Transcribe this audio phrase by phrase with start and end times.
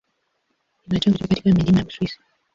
[0.87, 2.19] Ina chanzo chake katika milima ya Uswisi.